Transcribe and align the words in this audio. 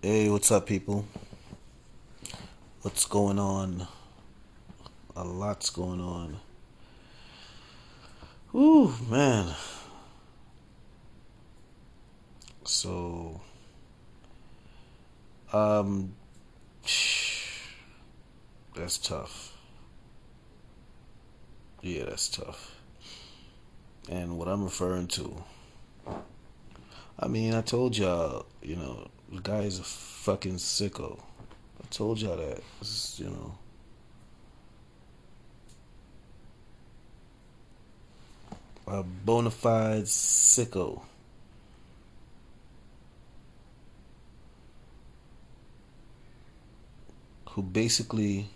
Hey, 0.00 0.30
what's 0.30 0.52
up, 0.52 0.64
people? 0.64 1.06
What's 2.82 3.04
going 3.04 3.40
on? 3.40 3.88
A 5.16 5.24
lot's 5.24 5.70
going 5.70 6.00
on. 6.00 6.36
Ooh, 8.54 8.94
man. 9.10 9.56
So, 12.62 13.40
um, 15.52 16.14
that's 18.76 18.98
tough. 18.98 19.52
Yeah, 21.82 22.04
that's 22.04 22.28
tough. 22.28 22.76
And 24.08 24.38
what 24.38 24.46
I'm 24.46 24.62
referring 24.62 25.08
to, 25.08 25.42
I 27.18 27.26
mean, 27.26 27.52
I 27.52 27.62
told 27.62 27.98
y'all, 27.98 28.46
you 28.62 28.76
know, 28.76 29.08
the 29.32 29.40
guy 29.40 29.60
is 29.60 29.78
a 29.78 29.82
fucking 29.82 30.56
sicko. 30.56 31.18
I 31.82 31.86
told 31.90 32.20
y'all 32.20 32.36
that. 32.36 32.62
It's, 32.80 33.20
you 33.20 33.26
know. 33.26 33.54
A 38.86 39.02
bona 39.02 39.50
fide 39.50 40.04
sicko. 40.04 41.02
Who 47.50 47.62
basically 47.62 48.46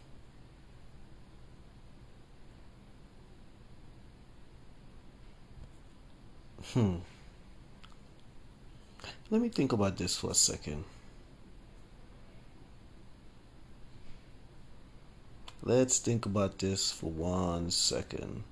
hmm 6.72 6.96
let 9.32 9.40
me 9.40 9.48
think 9.48 9.72
about 9.72 9.96
this 9.96 10.14
for 10.14 10.30
a 10.30 10.34
second. 10.34 10.84
Let's 15.62 15.98
think 15.98 16.26
about 16.26 16.58
this 16.58 16.92
for 16.92 17.10
one 17.10 17.70
second. 17.70 18.44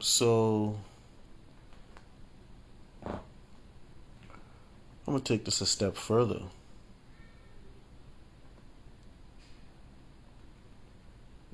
So, 0.00 0.76
I'm 3.04 3.20
going 5.06 5.20
to 5.20 5.32
take 5.32 5.44
this 5.44 5.60
a 5.60 5.66
step 5.66 5.96
further. 5.96 6.40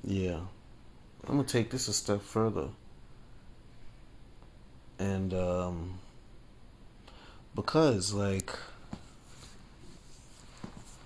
Yeah. 0.06 0.38
I'm 1.26 1.34
going 1.34 1.44
to 1.44 1.52
take 1.52 1.70
this 1.70 1.88
a 1.88 1.92
step 1.92 2.22
further. 2.22 2.68
And, 5.00 5.34
um, 5.34 5.98
because, 7.56 8.12
like, 8.12 8.50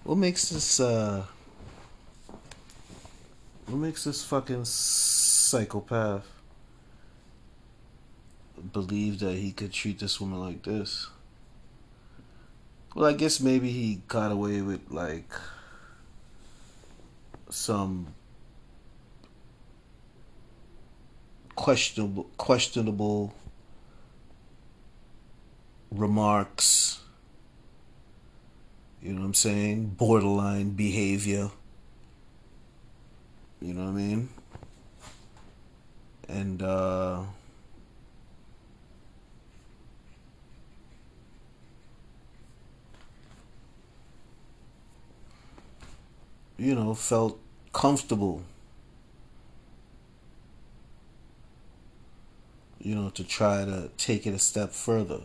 what 0.04 0.18
makes 0.18 0.50
this, 0.50 0.78
uh, 0.78 1.24
what 3.66 3.78
makes 3.78 4.04
this 4.04 4.22
fucking 4.22 4.66
psychopath 4.66 6.28
believe 8.72 9.20
that 9.20 9.36
he 9.36 9.50
could 9.50 9.72
treat 9.72 9.98
this 9.98 10.20
woman 10.20 10.40
like 10.40 10.62
this? 10.64 11.08
Well, 12.94 13.06
I 13.06 13.14
guess 13.14 13.40
maybe 13.40 13.70
he 13.70 14.02
got 14.08 14.30
away 14.30 14.60
with, 14.60 14.90
like, 14.90 15.32
some 17.48 18.08
questionable 21.64 22.26
questionable 22.38 23.34
remarks 25.90 27.00
you 29.02 29.12
know 29.12 29.20
what 29.20 29.26
i'm 29.26 29.34
saying? 29.34 29.86
Borderline 29.96 30.70
behavior. 30.70 31.50
You 33.62 33.74
know 33.74 33.84
what 33.84 33.90
i 33.90 33.92
mean? 33.92 34.28
And 36.28 36.62
uh 36.62 37.22
you 46.58 46.74
know 46.74 46.94
felt 46.94 47.40
comfortable 47.72 48.42
you 52.80 52.94
know, 52.94 53.10
to 53.10 53.24
try 53.24 53.64
to 53.64 53.90
take 53.96 54.26
it 54.26 54.34
a 54.34 54.38
step 54.38 54.70
further. 54.72 55.20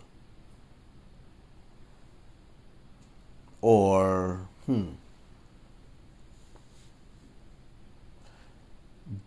Or, 3.61 4.47
hmm. 4.65 4.89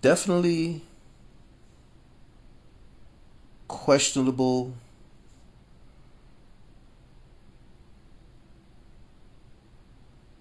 Definitely 0.03 0.83
questionable 3.67 4.75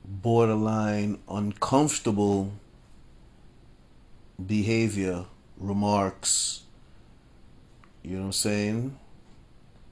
borderline 0.05 1.19
uncomfortable 1.29 2.51
behavior 4.45 5.25
remarks 5.57 6.61
you 8.07 8.15
know 8.15 8.21
what 8.21 8.25
I'm 8.27 8.31
saying? 8.31 8.97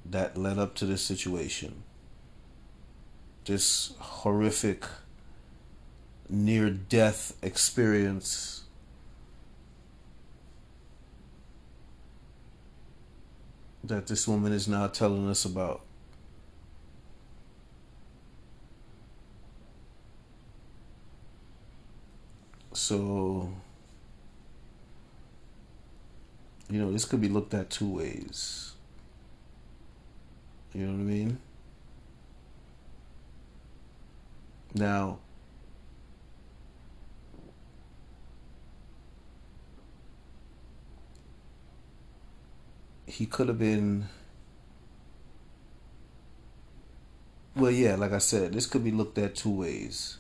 That 0.06 0.38
led 0.38 0.58
up 0.58 0.74
to 0.76 0.86
this 0.86 1.02
situation. 1.02 1.84
This 3.44 3.92
horrific 4.00 4.86
near 6.30 6.70
death 6.70 7.34
experience. 7.42 8.64
That 13.84 14.08
this 14.08 14.30
woman 14.30 14.54
is 14.54 14.66
now 14.66 14.88
telling 14.88 15.30
us 15.30 15.44
about. 15.44 15.82
So 22.72 23.52
you 26.70 26.80
know, 26.80 26.92
this 26.92 27.06
could 27.06 27.22
be 27.22 27.30
looked 27.30 27.54
at 27.54 27.70
two 27.70 27.90
ways. 27.90 28.74
You 30.74 30.86
know 30.86 30.94
what 30.94 31.00
I 31.00 31.04
mean? 31.04 31.38
Now, 34.74 35.20
he 43.06 43.26
could 43.26 43.48
have 43.48 43.60
been. 43.60 44.10
Well, 47.56 47.72
yeah, 47.72 47.96
like 47.96 48.12
I 48.12 48.18
said, 48.18 48.52
this 48.52 48.66
could 48.66 48.84
be 48.84 48.92
looked 48.92 49.18
at 49.18 49.36
two 49.36 49.50
ways. 49.50 50.18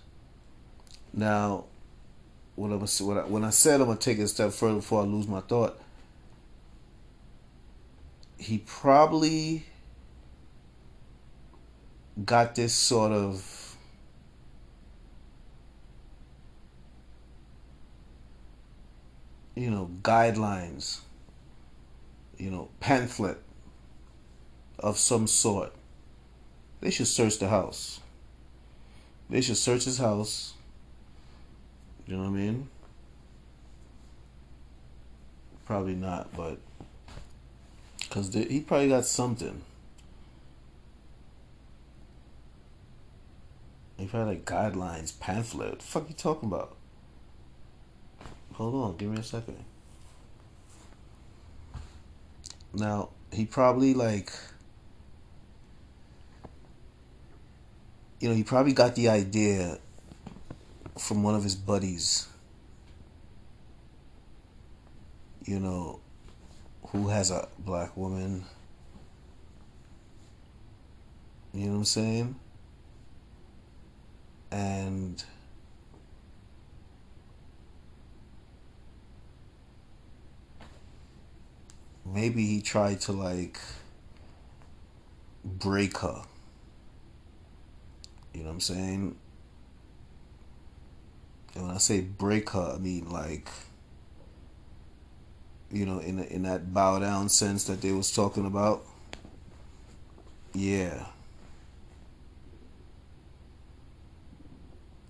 Now, 1.13 1.65
when 2.55 2.71
I, 2.71 2.75
when 2.75 3.43
I 3.43 3.49
said 3.49 3.81
I'm 3.81 3.87
gonna 3.87 3.99
take 3.99 4.19
it 4.19 4.23
a 4.23 4.27
step 4.29 4.53
further 4.53 4.75
before 4.75 5.01
I 5.01 5.05
lose 5.05 5.27
my 5.27 5.41
thought, 5.41 5.77
he 8.37 8.57
probably 8.59 9.65
got 12.23 12.55
this 12.55 12.73
sort 12.73 13.11
of 13.11 13.75
you 19.55 19.69
know 19.69 19.89
guidelines 20.01 21.01
you 22.37 22.49
know 22.49 22.69
pamphlet 22.79 23.41
of 24.79 24.97
some 24.97 25.27
sort. 25.27 25.73
They 26.81 26.91
should 26.91 27.07
search 27.07 27.39
the 27.39 27.49
house. 27.49 28.01
They 29.29 29.41
should 29.41 29.57
search 29.57 29.85
his 29.85 29.97
house. 29.97 30.53
You 32.05 32.17
know 32.17 32.23
what 32.23 32.29
i 32.29 32.31
mean? 32.31 32.69
Probably 35.65 35.95
not 35.95 36.35
but 36.35 36.59
because 38.15 38.33
he 38.33 38.61
probably 38.61 38.87
got 38.87 39.05
something. 39.05 39.61
He 43.97 44.05
probably 44.05 44.35
like 44.35 44.45
guidelines, 44.45 45.19
pamphlet. 45.19 45.69
What 45.69 45.79
the 45.79 45.85
fuck 45.85 46.07
you 46.07 46.15
talking 46.15 46.47
about? 46.47 46.77
Hold 48.53 48.75
on, 48.75 48.95
give 48.95 49.11
me 49.11 49.17
a 49.17 49.23
second. 49.23 49.57
Now, 52.73 53.09
he 53.33 53.45
probably 53.45 53.93
like 53.93 54.31
you 58.21 58.29
know, 58.29 58.35
he 58.35 58.43
probably 58.43 58.71
got 58.71 58.95
the 58.95 59.09
idea 59.09 59.77
from 60.97 61.21
one 61.21 61.35
of 61.35 61.43
his 61.43 61.55
buddies 61.55 62.29
you 65.43 65.59
know, 65.59 65.99
who 66.91 67.09
has 67.09 67.31
a 67.31 67.47
black 67.59 67.95
woman. 67.95 68.45
You 71.53 71.65
know 71.65 71.71
what 71.71 71.77
I'm 71.77 71.85
saying? 71.85 72.35
And 74.51 75.23
maybe 82.05 82.45
he 82.45 82.61
tried 82.61 83.01
to 83.01 83.11
like 83.11 83.59
break 85.43 85.97
her. 85.99 86.23
You 88.33 88.41
know 88.41 88.47
what 88.47 88.53
I'm 88.53 88.59
saying? 88.59 89.15
And 91.55 91.67
when 91.67 91.75
I 91.75 91.77
say 91.77 92.01
break 92.01 92.49
her, 92.51 92.73
I 92.75 92.77
mean 92.77 93.09
like 93.09 93.49
you 95.71 95.85
know, 95.85 95.99
in 95.99 96.19
in 96.19 96.43
that 96.43 96.73
bow 96.73 96.99
down 96.99 97.29
sense 97.29 97.65
that 97.65 97.81
they 97.81 97.91
was 97.91 98.11
talking 98.11 98.45
about. 98.45 98.85
Yeah. 100.53 101.05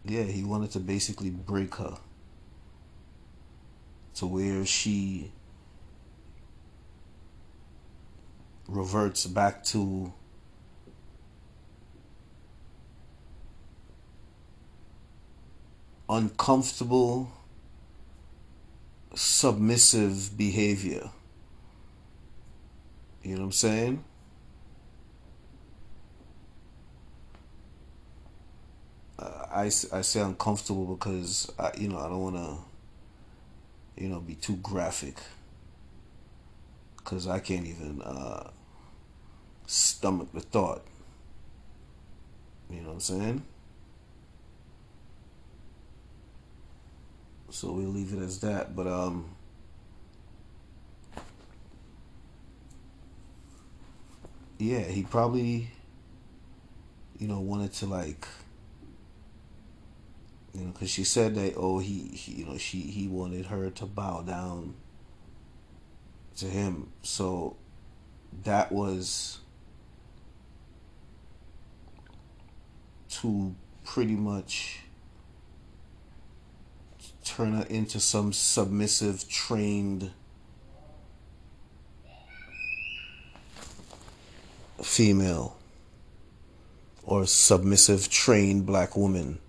Yeah, 0.03 0.23
he 0.23 0.43
wanted 0.43 0.71
to 0.71 0.79
basically 0.79 1.31
break 1.31 1.75
her 1.75 1.97
to 4.15 4.27
where 4.27 4.65
she 4.65 5.31
reverts 8.67 9.25
back 9.25 9.63
to 9.63 10.13
uncomfortable 16.09 17.31
submissive 19.15 20.37
behavior. 20.37 21.09
You 23.23 23.35
know 23.35 23.39
what 23.39 23.45
I'm 23.45 23.51
saying? 23.51 24.03
I, 29.55 29.67
I 29.67 29.69
say 30.01 30.19
uncomfortable 30.19 30.95
because 30.95 31.49
I, 31.57 31.71
you 31.77 31.87
know 31.87 31.97
I 31.97 32.09
don't 32.09 32.21
want 32.21 32.35
to 32.35 34.01
you 34.03 34.09
know 34.09 34.19
be 34.19 34.35
too 34.35 34.57
graphic 34.57 35.15
because 36.97 37.25
I 37.25 37.39
can't 37.39 37.65
even 37.65 38.01
uh, 38.01 38.49
stomach 39.65 40.27
the 40.33 40.41
thought. 40.41 40.83
You 42.69 42.81
know 42.81 42.87
what 42.87 42.93
I'm 42.95 42.99
saying? 42.99 43.43
So 47.55 47.71
we'll 47.71 47.87
leave 47.87 48.11
it 48.11 48.21
as 48.21 48.41
that. 48.41 48.75
But 48.75 48.85
um 48.85 49.33
yeah, 54.59 54.81
he 54.81 55.03
probably 55.03 55.69
you 57.17 57.29
know 57.29 57.39
wanted 57.39 57.71
to 57.75 57.85
like 57.85 58.27
you 60.53 60.65
know 60.65 60.73
cuz 60.73 60.89
she 60.89 61.05
said 61.05 61.35
that 61.35 61.53
oh 61.55 61.79
he, 61.79 62.09
he 62.09 62.33
you 62.41 62.45
know 62.45 62.57
she 62.57 62.81
he 62.81 63.07
wanted 63.07 63.45
her 63.45 63.69
to 63.69 63.85
bow 63.85 64.21
down 64.21 64.75
to 66.35 66.47
him. 66.47 66.91
So 67.03 67.55
that 68.43 68.69
was 68.69 69.39
to 73.21 73.55
pretty 73.85 74.17
much 74.17 74.81
turn 77.25 77.53
her 77.53 77.65
into 77.69 77.99
some 77.99 78.31
submissive, 78.31 79.27
trained 79.27 80.11
female 84.81 85.57
or 87.03 87.25
submissive, 87.25 88.09
trained 88.09 88.65
black 88.65 88.95
woman. 88.95 89.39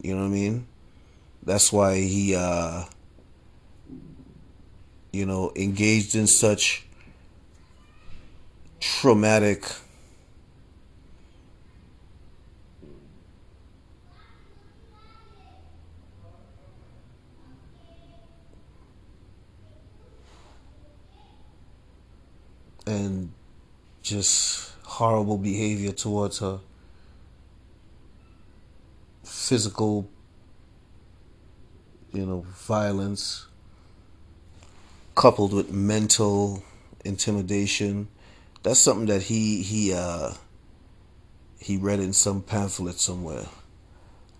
You 0.00 0.14
know 0.14 0.22
what 0.22 0.28
I 0.28 0.30
mean? 0.30 0.66
That's 1.44 1.72
why 1.72 1.96
he, 1.96 2.34
uh, 2.34 2.84
you 5.12 5.26
know, 5.26 5.52
engaged 5.54 6.14
in 6.14 6.26
such 6.26 6.86
traumatic 8.80 9.64
and 22.86 23.32
just 24.02 24.72
horrible 24.84 25.38
behavior 25.38 25.92
towards 25.92 26.38
her. 26.40 26.60
Physical, 29.24 30.08
you 32.12 32.26
know, 32.26 32.44
violence 32.48 33.46
coupled 35.14 35.52
with 35.52 35.70
mental 35.70 36.62
intimidation. 37.04 38.08
That's 38.62 38.80
something 38.80 39.06
that 39.06 39.22
he 39.22 39.62
he 39.62 39.92
uh 39.92 40.32
he 41.58 41.76
read 41.76 42.00
in 42.00 42.12
some 42.12 42.42
pamphlet 42.42 42.98
somewhere. 42.98 43.46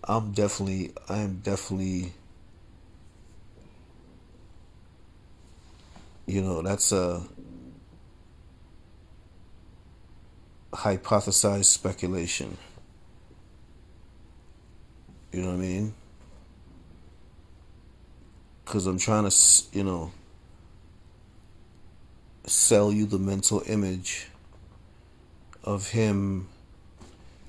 I'm 0.03 0.31
definitely 0.31 0.93
I 1.07 1.19
am 1.19 1.41
definitely 1.43 2.13
you 6.25 6.41
know, 6.41 6.61
that's 6.61 6.91
a 6.91 7.21
hypothesized 10.73 11.65
speculation. 11.65 12.57
You 15.31 15.41
know 15.41 15.47
what 15.49 15.55
I 15.55 15.57
mean? 15.57 15.93
Because 18.65 18.85
I'm 18.87 18.97
trying 18.97 19.29
to, 19.29 19.35
you 19.71 19.83
know, 19.83 20.11
sell 22.45 22.91
you 22.91 23.05
the 23.05 23.19
mental 23.19 23.63
image 23.67 24.27
of 25.63 25.89
him 25.89 26.47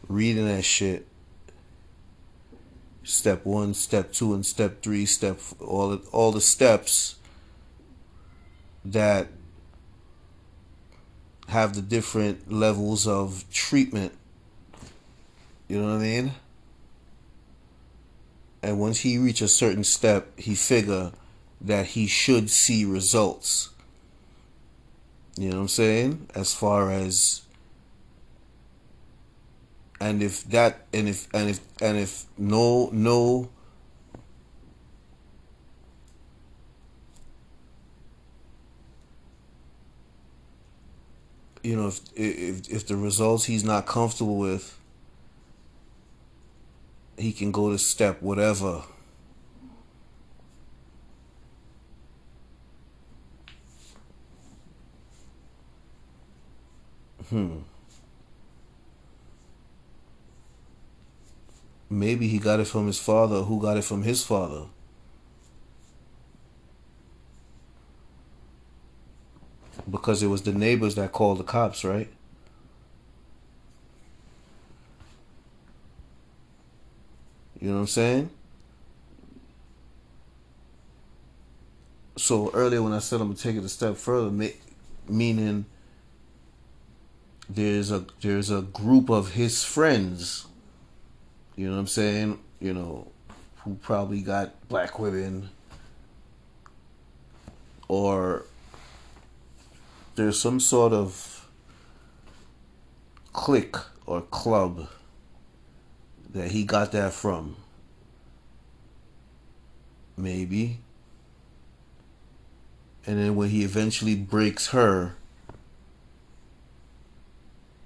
reading 0.08 0.46
that 0.46 0.64
shit. 0.64 1.06
Step 3.02 3.44
one, 3.44 3.74
step 3.74 4.12
two, 4.12 4.32
and 4.32 4.46
step 4.46 4.82
three, 4.82 5.04
step 5.04 5.38
all 5.60 5.96
all 6.10 6.32
the 6.32 6.40
steps 6.40 7.16
that 8.84 9.28
have 11.54 11.76
the 11.76 11.82
different 11.82 12.50
levels 12.50 13.06
of 13.06 13.44
treatment. 13.52 14.12
You 15.68 15.80
know 15.80 15.86
what 15.86 15.94
I 15.94 15.98
mean? 15.98 16.32
And 18.60 18.80
once 18.80 18.98
he 18.98 19.18
reach 19.18 19.40
a 19.40 19.46
certain 19.46 19.84
step, 19.84 20.36
he 20.36 20.56
figure 20.56 21.12
that 21.60 21.86
he 21.86 22.08
should 22.08 22.50
see 22.50 22.84
results. 22.84 23.70
You 25.36 25.50
know 25.50 25.56
what 25.56 25.62
I'm 25.62 25.68
saying? 25.68 26.28
As 26.34 26.52
far 26.52 26.90
as 26.90 27.42
and 30.00 30.24
if 30.24 30.42
that 30.50 30.86
and 30.92 31.08
if 31.08 31.32
and 31.32 31.50
if 31.50 31.60
and 31.80 31.96
if 31.96 32.24
no 32.36 32.90
no 32.92 33.48
you 41.64 41.74
know, 41.76 41.88
if 41.88 42.00
if 42.14 42.68
if 42.68 42.86
the 42.86 42.96
results 42.96 43.44
he's 43.44 43.64
not 43.64 43.86
comfortable 43.86 44.36
with, 44.36 44.78
he 47.16 47.32
can 47.32 47.50
go 47.50 47.70
to 47.70 47.78
step 47.78 48.20
whatever. 48.20 48.82
Hmm. 57.30 57.60
Maybe 61.88 62.28
he 62.28 62.38
got 62.38 62.60
it 62.60 62.66
from 62.66 62.86
his 62.86 62.98
father. 62.98 63.42
Who 63.42 63.60
got 63.62 63.78
it 63.78 63.84
from 63.84 64.02
his 64.02 64.22
father? 64.22 64.66
Because 69.90 70.22
it 70.22 70.28
was 70.28 70.42
the 70.42 70.52
neighbors 70.52 70.94
that 70.94 71.12
called 71.12 71.38
the 71.38 71.44
cops, 71.44 71.84
right? 71.84 72.08
You 77.60 77.68
know 77.68 77.76
what 77.76 77.80
I'm 77.80 77.86
saying? 77.86 78.30
So 82.16 82.50
earlier 82.52 82.82
when 82.82 82.92
I 82.92 82.98
said 82.98 83.20
I'm 83.20 83.28
gonna 83.28 83.38
take 83.38 83.56
it 83.56 83.64
a 83.64 83.68
step 83.68 83.96
further, 83.96 84.30
meaning 85.08 85.66
there's 87.48 87.90
a 87.90 88.04
there's 88.20 88.50
a 88.50 88.62
group 88.62 89.10
of 89.10 89.32
his 89.32 89.64
friends, 89.64 90.46
you 91.56 91.66
know 91.66 91.72
what 91.72 91.80
I'm 91.80 91.86
saying? 91.86 92.38
You 92.60 92.74
know, 92.74 93.08
who 93.58 93.74
probably 93.76 94.20
got 94.20 94.68
black 94.68 94.98
women 94.98 95.50
or 97.88 98.44
there's 100.14 100.40
some 100.40 100.60
sort 100.60 100.92
of 100.92 101.48
clique 103.32 103.76
or 104.06 104.20
club 104.20 104.88
that 106.30 106.52
he 106.52 106.64
got 106.64 106.92
that 106.92 107.12
from. 107.12 107.56
Maybe. 110.16 110.80
And 113.06 113.18
then 113.18 113.36
when 113.36 113.50
he 113.50 113.64
eventually 113.64 114.14
breaks 114.14 114.68
her, 114.68 115.16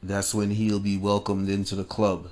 that's 0.03 0.35
when 0.35 0.51
he'll 0.53 0.79
be 0.79 0.97
welcomed 0.97 1.49
into 1.49 1.75
the 1.75 1.85
club. 1.85 2.31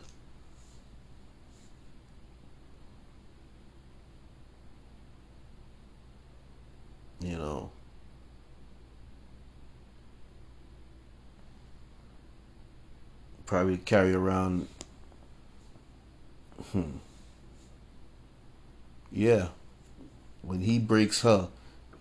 You 7.21 7.38
know. 7.38 7.71
Probably 13.47 13.79
carry 13.79 14.12
around. 14.12 14.69
Hmm. 16.73 16.99
Yeah. 19.12 19.49
When 20.43 20.61
he 20.61 20.79
breaks 20.79 21.23
her, 21.23 21.49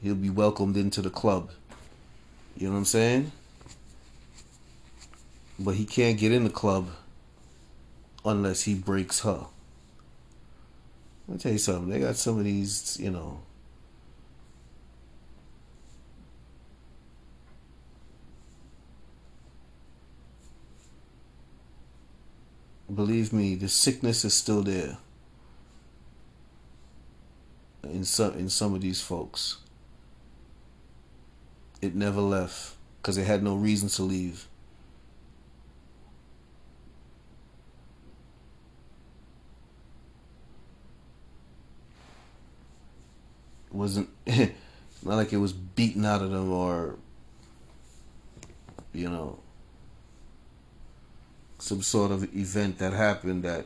he'll 0.02 0.16
be 0.16 0.30
welcomed 0.30 0.75
into 0.75 1.02
the 1.02 1.10
club. 1.10 1.52
You 2.58 2.68
know 2.68 2.74
what 2.74 2.80
I'm 2.80 2.86
saying? 2.86 3.32
But 5.58 5.75
he 5.75 5.86
can't 5.86 6.18
get 6.18 6.32
in 6.32 6.44
the 6.44 6.50
club 6.50 6.90
unless 8.25 8.64
he 8.64 8.75
breaks 8.75 9.22
her. 9.22 9.46
Me 11.28 11.38
tell 11.38 11.52
you 11.52 11.58
something. 11.58 11.90
They 11.90 12.00
got 12.00 12.16
some 12.18 12.38
of 12.38 12.44
these, 12.44 12.98
you 13.00 13.12
know. 13.12 13.40
Believe 22.96 23.34
me, 23.34 23.56
the 23.56 23.68
sickness 23.68 24.24
is 24.24 24.34
still 24.34 24.64
there 24.64 24.98
in 27.84 28.06
some 28.06 28.34
in 28.34 28.50
some 28.50 28.74
of 28.74 28.82
these 28.82 29.02
folks. 29.02 29.58
It 31.82 31.94
never 31.94 32.22
left 32.22 32.75
because 33.02 33.18
they 33.18 33.24
had 33.24 33.44
no 33.44 33.56
reason 33.56 33.90
to 33.90 34.04
leave. 34.04 34.48
It 43.68 43.75
wasn't 43.75 44.10
not 44.25 44.56
like 45.04 45.34
it 45.34 45.38
was 45.38 45.52
beaten 45.52 46.06
out 46.06 46.22
of 46.22 46.32
them 46.32 46.50
or 46.50 46.96
you 48.94 49.10
know 49.10 49.40
some 51.66 51.82
sort 51.82 52.12
of 52.12 52.24
event 52.36 52.78
that 52.78 52.94
happened 52.94 53.42
that 53.42 53.66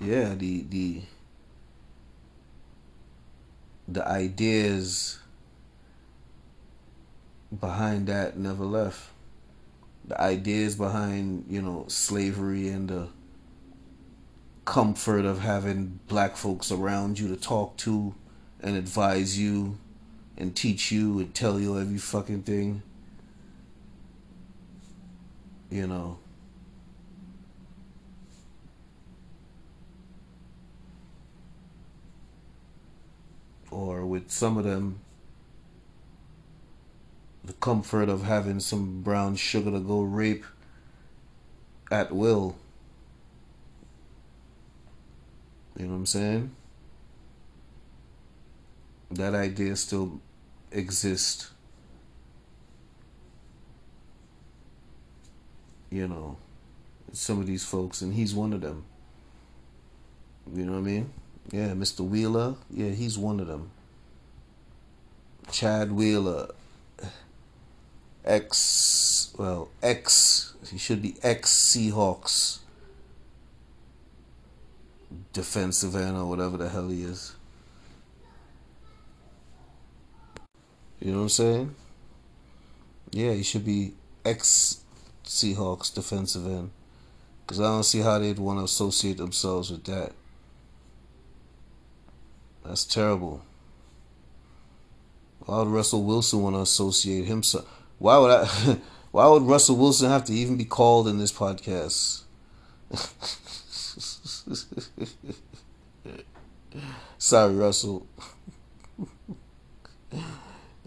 yeah 0.00 0.36
the 0.36 0.62
the 0.70 1.02
the 3.88 4.06
ideas 4.06 5.18
behind 7.58 8.06
that 8.06 8.38
never 8.38 8.64
left. 8.64 9.10
The 10.04 10.20
ideas 10.20 10.76
behind 10.76 11.46
you 11.50 11.60
know 11.60 11.86
slavery 11.88 12.68
and 12.68 12.88
the 12.88 13.08
comfort 14.64 15.24
of 15.24 15.40
having 15.40 15.98
black 16.06 16.36
folks 16.36 16.70
around 16.70 17.18
you 17.18 17.26
to 17.26 17.36
talk 17.36 17.76
to 17.78 18.14
and 18.60 18.76
advise 18.76 19.36
you 19.36 19.78
and 20.38 20.56
teach 20.56 20.90
you 20.90 21.18
and 21.18 21.34
tell 21.34 21.60
you 21.60 21.78
every 21.78 21.98
fucking 21.98 22.42
thing 22.42 22.82
you 25.70 25.86
know 25.86 26.18
or 33.70 34.06
with 34.06 34.30
some 34.30 34.56
of 34.56 34.64
them 34.64 34.98
the 37.48 37.54
comfort 37.54 38.08
of 38.10 38.24
having 38.24 38.60
some 38.60 39.00
brown 39.00 39.34
sugar 39.34 39.70
to 39.70 39.80
go 39.80 40.02
rape 40.02 40.44
at 41.90 42.12
will. 42.12 42.56
You 45.78 45.86
know 45.86 45.92
what 45.92 45.98
I'm 45.98 46.06
saying? 46.06 46.50
That 49.10 49.34
idea 49.34 49.76
still 49.76 50.20
exists. 50.72 51.50
You 55.90 56.06
know, 56.06 56.36
some 57.12 57.40
of 57.40 57.46
these 57.46 57.64
folks, 57.64 58.02
and 58.02 58.12
he's 58.12 58.34
one 58.34 58.52
of 58.52 58.60
them. 58.60 58.84
You 60.54 60.64
know 60.64 60.72
what 60.72 60.78
I 60.78 60.82
mean? 60.82 61.10
Yeah, 61.50 61.68
Mr. 61.68 62.06
Wheeler. 62.06 62.56
Yeah, 62.70 62.90
he's 62.90 63.16
one 63.16 63.40
of 63.40 63.46
them. 63.46 63.70
Chad 65.50 65.92
Wheeler 65.92 66.48
ex 68.24 69.34
well 69.38 69.70
ex 69.82 70.54
he 70.70 70.76
should 70.76 71.00
be 71.00 71.16
ex 71.22 71.50
Seahawks 71.50 72.58
defensive 75.32 75.96
end 75.96 76.16
or 76.16 76.26
whatever 76.26 76.56
the 76.58 76.68
hell 76.68 76.88
he 76.88 77.02
is. 77.02 77.34
You 81.00 81.12
know 81.12 81.18
what 81.18 81.22
I'm 81.24 81.28
saying? 81.28 81.74
Yeah, 83.10 83.32
he 83.32 83.42
should 83.42 83.64
be 83.64 83.94
ex 84.24 84.80
Seahawks 85.24 85.94
defensive 85.94 86.46
end. 86.46 86.70
Because 87.46 87.60
I 87.60 87.64
don't 87.64 87.84
see 87.84 88.00
how 88.00 88.18
they'd 88.18 88.38
want 88.38 88.58
to 88.58 88.64
associate 88.64 89.16
themselves 89.16 89.70
with 89.70 89.84
that. 89.84 90.12
That's 92.64 92.84
terrible. 92.84 93.42
Why 95.40 95.58
would 95.60 95.68
Russell 95.68 96.02
Wilson 96.02 96.42
want 96.42 96.56
to 96.56 96.60
associate 96.60 97.24
himself? 97.24 97.66
Why 97.98 98.18
would 98.18 98.30
I? 98.30 98.76
Why 99.10 99.26
would 99.26 99.44
Russell 99.44 99.76
Wilson 99.76 100.10
have 100.10 100.24
to 100.24 100.34
even 100.34 100.58
be 100.58 100.66
called 100.66 101.08
in 101.08 101.16
this 101.16 101.32
podcast? 101.32 102.22
Sorry, 107.18 107.54
Russell. 107.54 108.06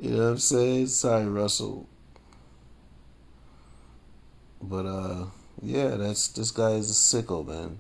You 0.02 0.10
know 0.10 0.24
what 0.24 0.32
I'm 0.32 0.38
saying? 0.40 0.88
Sorry, 0.88 1.26
Russell. 1.26 1.88
But 4.62 4.86
uh, 4.86 5.26
yeah, 5.62 5.96
that's 5.96 6.28
this 6.28 6.52
guy 6.52 6.72
is 6.72 6.90
a 6.90 6.94
sicko, 6.94 7.48
man. 7.48 7.80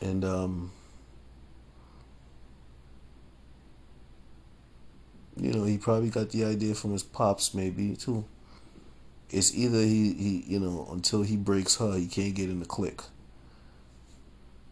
And 0.00 0.24
um. 0.24 0.70
you 5.40 5.52
know, 5.52 5.64
he 5.64 5.78
probably 5.78 6.10
got 6.10 6.30
the 6.30 6.44
idea 6.44 6.74
from 6.74 6.92
his 6.92 7.02
pops, 7.02 7.54
maybe 7.54 7.94
too. 7.96 8.24
It's 9.30 9.54
either 9.54 9.78
he, 9.78 10.14
he 10.14 10.44
you 10.46 10.58
know, 10.58 10.88
until 10.90 11.22
he 11.22 11.36
breaks 11.36 11.76
her, 11.76 11.96
he 11.96 12.06
can't 12.06 12.34
get 12.34 12.48
in 12.48 12.60
the 12.60 12.66
clique. 12.66 13.02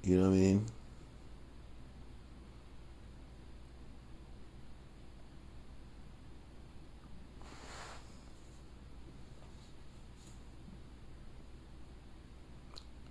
You 0.03 0.17
know 0.17 0.31
what 0.31 0.37
I 0.37 0.39
mean? 0.39 0.67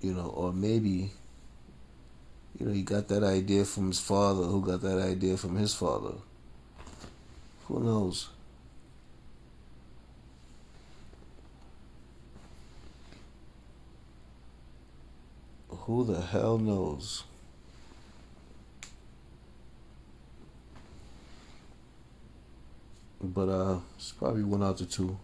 You 0.06 0.14
know, 0.14 0.28
or 0.28 0.54
maybe, 0.54 1.10
you 2.60 2.66
know, 2.68 2.72
he 2.72 2.84
got 2.84 3.08
that 3.08 3.24
idea 3.24 3.66
from 3.66 3.88
his 3.88 4.00
father, 4.00 4.44
who 4.44 4.62
got 4.62 4.82
that 4.82 5.00
idea 5.00 5.36
from 5.36 5.56
his 5.56 5.74
father. 5.74 6.14
Who 7.68 7.80
knows? 7.80 8.30
Who 15.70 16.06
the 16.06 16.22
hell 16.22 16.60
knows? 16.60 17.24
But 23.24 23.50
uh, 23.50 23.80
it's 23.98 24.12
probably 24.12 24.44
one 24.44 24.62
out 24.62 24.80
of 24.82 24.92
two. 24.92 25.18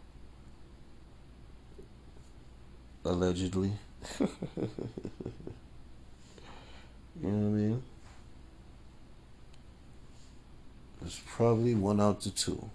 Allegedly. 3.06 3.74
You 4.20 4.28
know 7.22 7.38
what 7.38 7.58
I 7.58 7.62
mean? 7.62 7.84
It's 11.06 11.22
probably 11.26 11.76
one 11.76 12.00
out 12.00 12.22
to 12.22 12.32
two. 12.34 12.70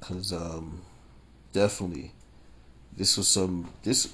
Cause 0.00 0.32
um, 0.32 0.82
definitely, 1.52 2.12
this 2.96 3.16
was 3.16 3.28
some 3.28 3.70
this, 3.82 4.12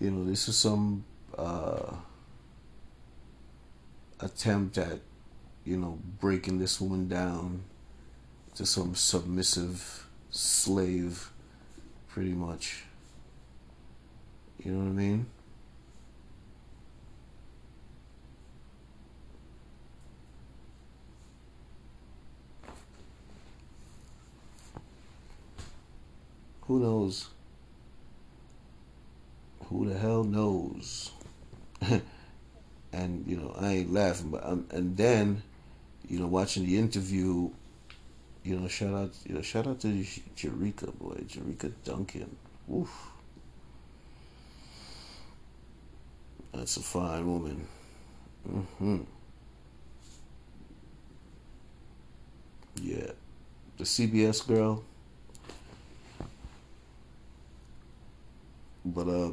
you 0.00 0.10
know, 0.10 0.24
this 0.24 0.46
was 0.46 0.56
some 0.56 1.04
uh, 1.36 1.94
attempt 4.20 4.78
at, 4.78 5.00
you 5.64 5.76
know, 5.76 5.98
breaking 6.20 6.58
this 6.58 6.80
woman 6.80 7.08
down 7.08 7.64
to 8.54 8.64
some 8.64 8.94
submissive 8.94 10.05
slave, 10.30 11.30
pretty 12.08 12.32
much. 12.32 12.84
You 14.62 14.72
know 14.72 14.78
what 14.84 14.90
I 14.90 14.92
mean? 14.92 15.26
Who 26.62 26.80
knows? 26.80 27.28
Who 29.66 29.88
the 29.88 29.96
hell 29.98 30.24
knows? 30.24 31.12
and 32.92 33.24
you 33.26 33.36
know, 33.36 33.54
I 33.58 33.72
ain't 33.74 33.92
laughing, 33.92 34.30
but 34.30 34.44
um, 34.44 34.66
and 34.70 34.96
then, 34.96 35.42
you 36.08 36.18
know, 36.18 36.26
watching 36.26 36.66
the 36.66 36.76
interview, 36.76 37.50
you 38.46 38.60
know, 38.60 38.68
shout 38.68 38.94
out, 38.94 39.12
you 39.26 39.34
know, 39.34 39.42
shout 39.42 39.66
out 39.66 39.80
to 39.80 39.88
Jericka 39.88 40.96
boy, 40.96 41.16
Jericka 41.26 41.72
Duncan. 41.84 42.36
Woof. 42.68 43.10
That's 46.54 46.76
a 46.76 46.80
fine 46.80 47.26
woman. 47.26 47.66
Mm-hmm. 48.48 48.98
Yeah. 52.76 53.10
The 53.78 53.84
CBS 53.84 54.46
girl. 54.46 54.84
But 58.84 59.08
uh, 59.08 59.32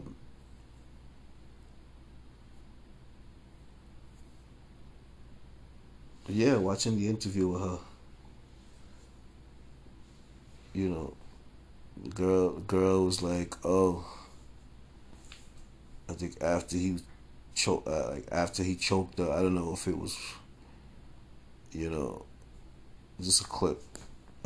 yeah, 6.28 6.56
watching 6.56 6.96
the 6.98 7.08
interview 7.08 7.50
with 7.50 7.62
her, 7.62 7.78
you 10.74 10.90
know, 10.90 11.14
girl, 12.16 12.60
girl 12.60 13.06
was 13.06 13.22
like, 13.22 13.56
"Oh, 13.64 14.06
I 16.10 16.14
think 16.14 16.42
after 16.42 16.78
he 16.78 17.00
choked, 17.54 17.88
uh, 17.88 18.10
like 18.12 18.28
after 18.32 18.64
he 18.64 18.76
choked 18.76 19.20
her, 19.20 19.32
I 19.32 19.42
don't 19.42 19.56
know 19.56 19.74
if 19.74 19.88
it 19.88 19.98
was, 19.98 20.18
you 21.72 21.90
know, 21.90 22.26
just 23.22 23.42
a 23.42 23.46
clip. 23.46 23.82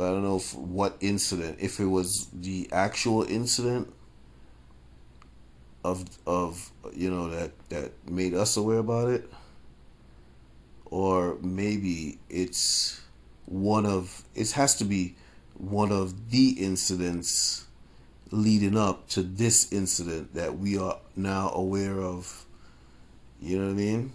I 0.00 0.04
don't 0.04 0.22
know 0.22 0.36
if, 0.36 0.54
what 0.54 0.96
incident, 1.00 1.58
if 1.60 1.80
it 1.80 1.86
was 1.86 2.28
the 2.32 2.68
actual 2.70 3.24
incident 3.24 3.92
of 5.84 6.04
of 6.26 6.70
you 6.94 7.10
know 7.10 7.30
that 7.30 7.52
that 7.68 7.92
made 8.08 8.34
us 8.34 8.56
aware 8.56 8.78
about 8.78 9.08
it 9.08 9.30
or 10.86 11.36
maybe 11.40 12.18
it's 12.28 13.00
one 13.46 13.86
of 13.86 14.24
it 14.34 14.50
has 14.52 14.76
to 14.76 14.84
be 14.84 15.14
one 15.58 15.92
of 15.92 16.30
the 16.30 16.50
incidents 16.50 17.66
leading 18.30 18.76
up 18.76 19.08
to 19.08 19.22
this 19.22 19.72
incident 19.72 20.34
that 20.34 20.58
we 20.58 20.78
are 20.78 20.98
now 21.16 21.50
aware 21.54 22.00
of. 22.00 22.44
You 23.40 23.58
know 23.58 23.66
what 23.66 23.72
i 23.72 23.74
mean? 23.74 24.12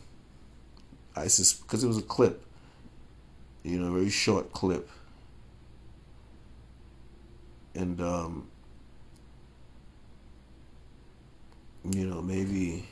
I 1.15 1.23
because 1.23 1.83
it 1.83 1.87
was 1.87 1.97
a 1.97 2.03
clip. 2.03 2.43
You 3.63 3.79
know 3.79 3.87
a 3.87 3.91
very 3.91 4.09
short 4.09 4.51
clip. 4.51 4.89
And 7.75 8.01
um 8.01 8.49
you 11.91 12.05
know, 12.05 12.21
maybe 12.21 12.85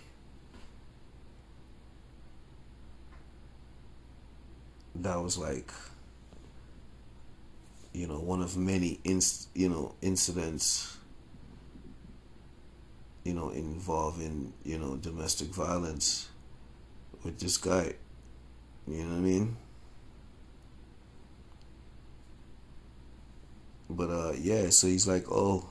that 4.95 5.15
was 5.21 5.37
like 5.37 5.71
you 7.93 8.07
know 8.07 8.19
one 8.19 8.41
of 8.41 8.57
many 8.57 8.99
inst 9.03 9.49
you 9.53 9.69
know 9.69 9.95
incidents 10.01 10.97
you 13.23 13.33
know 13.33 13.49
involving 13.49 14.53
you 14.63 14.77
know 14.77 14.95
domestic 14.97 15.47
violence 15.49 16.29
with 17.23 17.39
this 17.39 17.57
guy 17.57 17.93
you 18.87 19.03
know 19.03 19.09
what 19.09 19.17
i 19.17 19.19
mean 19.19 19.57
but 23.89 24.09
uh 24.09 24.31
yeah 24.39 24.69
so 24.69 24.87
he's 24.87 25.07
like 25.07 25.25
oh 25.29 25.67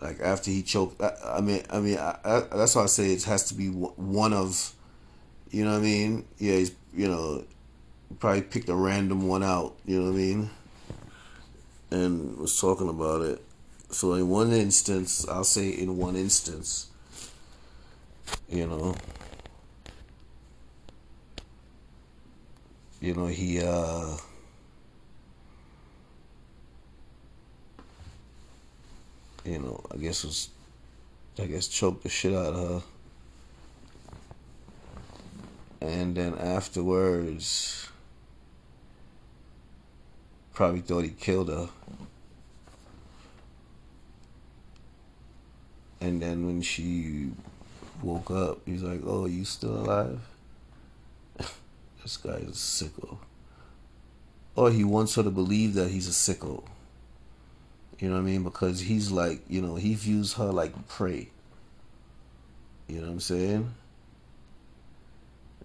like 0.00 0.20
after 0.20 0.50
he 0.50 0.62
choked. 0.62 1.00
I, 1.02 1.12
I 1.24 1.40
mean, 1.40 1.62
I 1.70 1.80
mean, 1.80 1.98
I, 1.98 2.16
I, 2.24 2.40
that's 2.56 2.74
why 2.74 2.84
I 2.84 2.86
say 2.86 3.12
it 3.12 3.24
has 3.24 3.44
to 3.48 3.54
be 3.54 3.68
one 3.68 4.32
of, 4.32 4.72
you 5.50 5.64
know 5.64 5.72
what 5.72 5.78
I 5.78 5.82
mean? 5.82 6.24
Yeah, 6.38 6.56
he's 6.56 6.72
you 6.94 7.08
know, 7.08 7.44
probably 8.18 8.42
picked 8.42 8.68
a 8.68 8.74
random 8.74 9.26
one 9.28 9.42
out. 9.42 9.76
You 9.84 10.00
know 10.00 10.06
what 10.06 10.14
I 10.14 10.18
mean? 10.18 10.50
And 11.90 12.36
was 12.36 12.60
talking 12.60 12.88
about 12.88 13.22
it. 13.22 13.42
So 13.90 14.12
in 14.14 14.28
one 14.28 14.52
instance, 14.52 15.26
I'll 15.28 15.44
say 15.44 15.70
in 15.70 15.96
one 15.96 16.16
instance, 16.16 16.88
you 18.48 18.66
know, 18.66 18.94
you 23.00 23.14
know 23.14 23.26
he. 23.26 23.62
uh 23.62 24.16
you 29.48 29.58
know, 29.58 29.80
I 29.92 29.96
guess 29.96 30.24
was, 30.24 30.50
I 31.38 31.46
guess 31.46 31.68
choked 31.68 32.02
the 32.02 32.08
shit 32.08 32.34
out 32.34 32.54
of 32.54 32.68
her. 32.68 32.82
And 35.80 36.14
then 36.14 36.34
afterwards, 36.34 37.87
probably 40.58 40.80
thought 40.80 41.04
he 41.04 41.10
killed 41.10 41.48
her. 41.48 41.68
And 46.00 46.20
then 46.20 46.46
when 46.46 46.62
she 46.62 47.30
woke 48.02 48.32
up, 48.32 48.58
he's 48.66 48.82
like, 48.82 49.00
"Oh, 49.06 49.26
you 49.26 49.44
still 49.44 49.76
alive?" 49.76 50.20
this 52.02 52.16
guy 52.16 52.42
is 52.42 52.48
a 52.48 52.50
sicko. 52.50 53.18
Or 54.56 54.72
he 54.72 54.82
wants 54.82 55.14
her 55.14 55.22
to 55.22 55.30
believe 55.30 55.74
that 55.74 55.92
he's 55.92 56.08
a 56.08 56.34
sicko. 56.34 56.64
You 58.00 58.08
know 58.08 58.16
what 58.16 58.22
I 58.22 58.24
mean? 58.24 58.42
Because 58.42 58.80
he's 58.80 59.12
like, 59.12 59.42
you 59.48 59.62
know, 59.62 59.76
he 59.76 59.94
views 59.94 60.32
her 60.34 60.46
like 60.46 60.88
prey. 60.88 61.28
You 62.88 62.96
know 62.96 63.06
what 63.06 63.12
I'm 63.12 63.20
saying? 63.20 63.74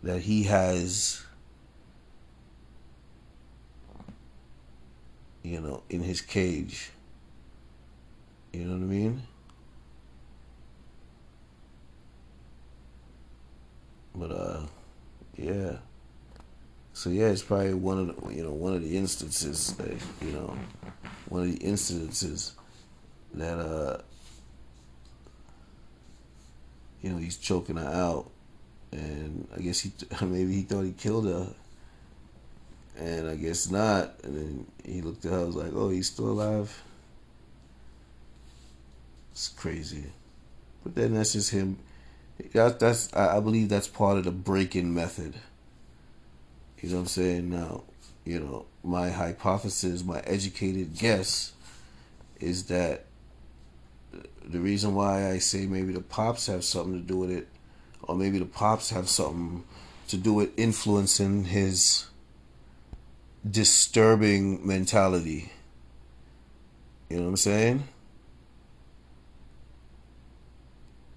That 0.04 0.22
he 0.22 0.44
has, 0.44 1.26
you 5.44 5.60
know, 5.60 5.84
in 5.90 6.02
his 6.02 6.22
cage. 6.22 6.92
You 8.54 8.66
know 8.66 8.74
what 8.74 8.82
I 8.82 8.86
mean? 8.86 9.24
But 14.16 14.32
uh, 14.32 14.62
yeah. 15.36 15.78
So 16.94 17.10
yeah, 17.10 17.28
it's 17.28 17.42
probably 17.42 17.74
one 17.74 17.98
of 17.98 18.08
the, 18.08 18.34
you 18.34 18.44
know 18.44 18.52
one 18.52 18.74
of 18.74 18.84
the 18.84 18.98
instances 18.98 19.74
that 19.74 19.92
you 20.22 20.32
know 20.32 20.56
one 21.30 21.44
of 21.44 21.52
the 21.52 21.66
incidences 21.66 22.52
that 23.34 23.58
uh 23.58 23.98
you 27.02 27.10
know 27.10 27.18
he's 27.18 27.38
choking 27.38 27.78
her 27.78 27.88
out 27.88 28.30
and 28.92 29.48
I 29.56 29.62
guess 29.62 29.80
he 29.80 29.92
maybe 30.22 30.54
he 30.54 30.62
thought 30.62 30.84
he 30.84 30.92
killed 30.92 31.26
her 31.26 31.48
and 32.98 33.28
I 33.28 33.36
guess 33.36 33.70
not. 33.70 34.16
And 34.24 34.36
then 34.36 34.66
he 34.86 35.02
looked 35.02 35.26
at 35.26 35.32
her 35.32 35.46
was 35.46 35.56
like 35.56 35.74
oh 35.74 35.90
he's 35.90 36.08
still 36.08 36.30
alive? 36.30 36.84
It's 39.32 39.50
crazy. 39.50 40.06
But 40.84 40.96
then 40.96 41.16
that's 41.16 41.34
just 41.34 41.52
him. 41.52 41.80
That, 42.54 42.80
that's 42.80 43.14
I, 43.14 43.38
I 43.38 43.40
believe 43.40 43.70
that's 43.70 43.88
part 43.88 44.18
of 44.18 44.26
the 44.26 44.32
break-in 44.32 44.94
method. 44.94 45.36
You 46.82 46.90
know 46.90 46.96
what 46.96 47.02
I'm 47.02 47.08
saying? 47.08 47.50
Now 47.50 47.84
you 48.26 48.40
know, 48.40 48.66
my 48.84 49.10
hypothesis, 49.10 50.04
my 50.04 50.20
educated 50.22 50.98
guess 50.98 51.54
is 52.40 52.66
that 52.66 53.06
the 54.46 54.60
reason 54.60 54.96
why 54.96 55.30
I 55.32 55.40
say 55.40 55.66
maybe 55.66 55.94
the 55.94 56.02
pops 56.02 56.48
have 56.48 56.64
something 56.64 56.94
to 56.94 57.00
do 57.00 57.18
with 57.18 57.32
it, 57.32 57.48
or 58.02 58.16
maybe 58.16 58.40
the 58.40 58.46
pops 58.46 58.90
have 58.92 59.10
something 59.10 59.64
to 60.10 60.18
do 60.18 60.34
with 60.34 60.58
influencing 60.58 61.46
his 61.46 62.06
disturbing 63.50 64.66
mentality. 64.66 65.52
You 67.10 67.18
know 67.18 67.24
what 67.24 67.30
I'm 67.30 67.38
saying? 67.38 67.84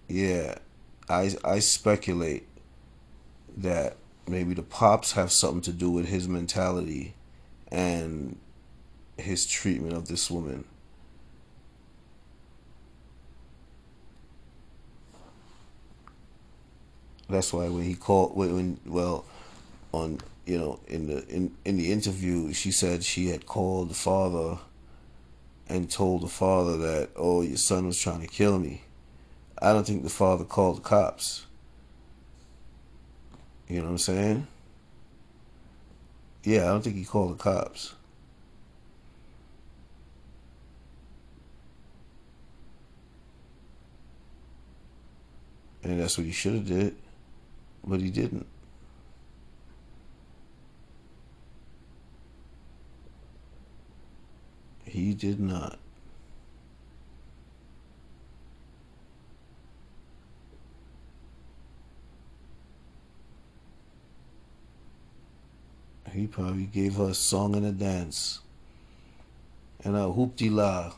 Yeah, 0.08 0.56
I 1.08 1.34
I 1.44 1.58
speculate 1.60 2.46
that 3.56 3.96
maybe 4.28 4.54
the 4.54 4.62
pops 4.62 5.12
have 5.12 5.32
something 5.32 5.62
to 5.62 5.72
do 5.72 5.90
with 5.90 6.06
his 6.06 6.28
mentality 6.28 7.14
and 7.70 8.38
his 9.16 9.46
treatment 9.46 9.94
of 9.94 10.08
this 10.08 10.30
woman. 10.30 10.64
That's 17.28 17.52
why 17.52 17.68
when 17.68 17.84
he 17.84 17.94
called 17.94 18.36
when 18.36 18.78
well 18.86 19.24
on 19.92 20.20
you 20.46 20.56
know 20.56 20.80
in 20.87 21.09
the 21.09 21.26
in 21.28 21.54
in 21.64 21.76
the 21.76 21.92
interview 21.92 22.52
she 22.52 22.70
said 22.70 23.02
she 23.04 23.28
had 23.28 23.44
called 23.46 23.90
the 23.90 23.94
father 23.94 24.59
and 25.68 25.90
told 25.90 26.22
the 26.22 26.28
father 26.28 26.76
that 26.76 27.11
oh 27.16 27.42
your 27.42 27.56
son 27.56 27.87
was 27.87 28.00
trying 28.00 28.20
to 28.20 28.28
kill 28.28 28.59
me. 28.59 28.82
I 29.61 29.72
don't 29.72 29.87
think 29.87 30.04
the 30.04 30.11
father 30.11 30.44
called 30.44 30.78
the 30.78 30.82
cops. 30.82 31.46
You 33.68 33.78
know 33.78 33.85
what 33.85 33.90
I'm 33.90 33.98
saying? 33.98 34.46
Yeah, 36.44 36.64
I 36.64 36.66
don't 36.66 36.82
think 36.82 36.96
he 36.96 37.04
called 37.04 37.37
the 37.37 37.42
cops. 37.42 37.94
And 45.82 46.00
that's 46.00 46.18
what 46.18 46.26
he 46.26 46.32
should 46.32 46.54
have 46.54 46.66
did, 46.66 46.96
but 47.85 48.00
he 48.00 48.11
didn't. 48.11 48.46
He 54.96 55.12
did 55.12 55.38
not. 55.38 55.78
He 66.11 66.26
probably 66.26 66.64
gave 66.64 66.94
her 66.94 67.11
a 67.11 67.14
song 67.14 67.54
and 67.56 67.66
a 67.66 67.72
dance. 67.72 68.40
And 69.85 69.94
a 69.96 70.06
hoopty 70.09 70.50
la. 70.50 70.94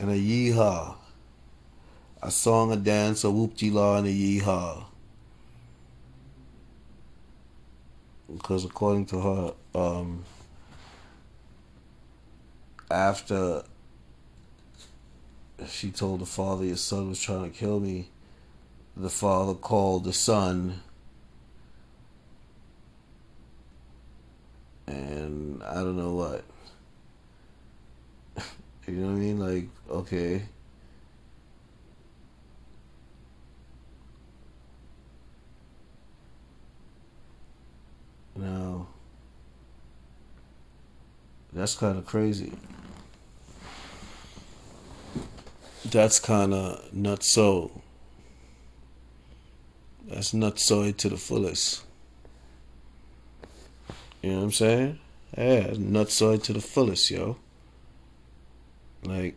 And 0.00 0.10
a 0.10 0.14
yeehaw. 0.14 0.94
A 2.22 2.30
song, 2.30 2.72
a 2.72 2.76
dance, 2.76 3.22
a 3.22 3.26
whoopty 3.26 3.70
la, 3.70 3.98
and 3.98 4.06
a 4.06 4.10
yeehaw. 4.10 4.82
Because 8.32 8.64
according 8.64 9.04
to 9.06 9.20
her, 9.20 9.54
um, 9.74 10.24
after 12.90 13.62
she 15.66 15.90
told 15.90 16.20
the 16.20 16.26
father 16.26 16.64
your 16.64 16.76
son 16.76 17.08
was 17.08 17.20
trying 17.20 17.50
to 17.50 17.56
kill 17.56 17.80
me, 17.80 18.08
the 18.96 19.10
father 19.10 19.54
called 19.54 20.04
the 20.04 20.12
son 20.12 20.80
and 24.86 25.62
I 25.62 25.74
don't 25.74 25.96
know 25.96 26.14
what. 26.14 26.44
you 28.86 28.94
know 28.94 29.08
what 29.08 29.14
I 29.14 29.18
mean? 29.18 29.38
Like, 29.38 29.68
okay. 29.90 30.42
Now, 38.36 38.86
that's 41.52 41.74
kind 41.74 41.96
of 41.98 42.04
crazy. 42.04 42.52
That's 45.90 46.18
kind 46.18 46.52
of 46.52 46.92
not 46.92 47.22
so. 47.22 47.70
That's 50.08 50.34
not 50.34 50.58
so 50.58 50.90
to 50.90 51.08
the 51.08 51.16
fullest. 51.16 51.84
You 54.20 54.30
know 54.30 54.38
what 54.38 54.44
I'm 54.44 54.52
saying? 54.52 54.98
Yeah, 55.38 55.68
nutsoid 55.74 56.42
to 56.44 56.52
the 56.52 56.60
fullest, 56.60 57.08
yo. 57.10 57.36
Like, 59.04 59.36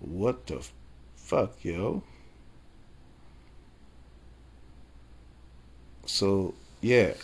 what 0.00 0.46
the 0.48 0.66
fuck, 1.14 1.64
yo? 1.64 2.02
So, 6.04 6.54
yeah. 6.80 7.14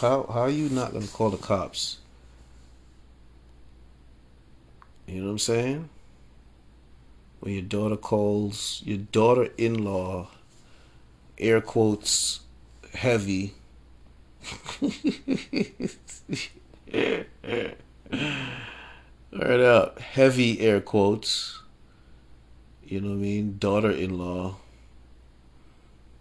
How 0.00 0.24
how 0.32 0.42
are 0.42 0.50
you 0.50 0.68
not 0.68 0.92
gonna 0.92 1.08
call 1.08 1.30
the 1.30 1.36
cops? 1.36 1.98
You 5.12 5.20
know 5.20 5.26
what 5.26 5.32
I'm 5.32 5.38
saying? 5.40 5.88
When 7.40 7.52
your 7.52 7.64
daughter 7.64 7.96
calls 7.98 8.80
your 8.82 8.96
daughter 8.96 9.50
in 9.58 9.84
law, 9.84 10.30
air 11.36 11.60
quotes, 11.60 12.40
heavy. 12.94 13.52
right 19.30 19.60
up. 19.60 19.98
Heavy 19.98 20.60
air 20.60 20.80
quotes. 20.80 21.60
You 22.82 23.02
know 23.02 23.10
what 23.10 23.16
I 23.16 23.18
mean? 23.18 23.58
Daughter 23.58 23.90
in 23.90 24.16
law. 24.16 24.56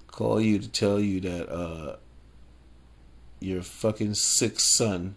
Call 0.08 0.42
you 0.42 0.60
to 0.60 0.68
tell 0.68 1.00
you 1.00 1.22
that 1.22 1.50
uh 1.50 1.96
your 3.40 3.62
fucking 3.62 4.16
sick 4.16 4.60
son 4.60 5.16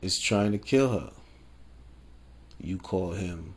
is 0.00 0.20
trying 0.20 0.52
to 0.52 0.58
kill 0.58 1.00
her. 1.00 1.10
You 2.62 2.78
call 2.78 3.12
him. 3.12 3.54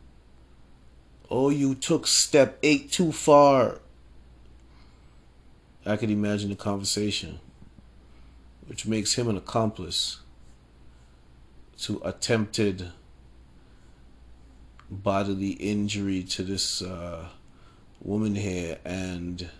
Oh, 1.30 1.50
you 1.50 1.74
took 1.74 2.06
step 2.06 2.58
eight 2.62 2.90
too 2.90 3.12
far. 3.12 3.80
I 5.84 5.96
could 5.96 6.10
imagine 6.10 6.50
the 6.50 6.56
conversation, 6.56 7.38
which 8.66 8.86
makes 8.86 9.14
him 9.14 9.28
an 9.28 9.36
accomplice 9.36 10.18
to 11.78 12.00
attempted 12.04 12.90
bodily 14.90 15.50
injury 15.50 16.22
to 16.24 16.42
this 16.42 16.82
uh, 16.82 17.28
woman 18.00 18.34
here 18.34 18.78
and 18.84 19.50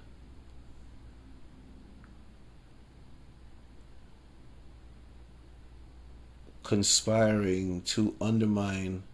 conspiring 6.62 7.80
to 7.82 8.14
undermine 8.20 9.04